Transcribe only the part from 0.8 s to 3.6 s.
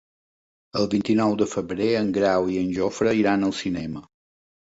vint-i-nou de febrer en Grau i en Jofre iran al